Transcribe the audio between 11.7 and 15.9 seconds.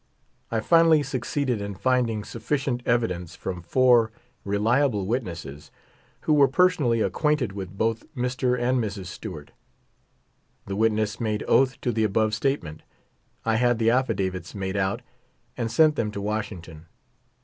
to the above statement. I had the aflSdavits made out, and